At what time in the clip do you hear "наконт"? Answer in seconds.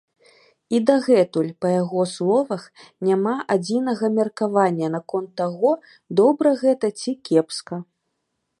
4.97-5.29